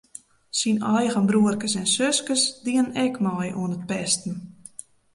[0.59, 4.35] Syn eigen broerkes en suskes dienen ek mei oan it pesten.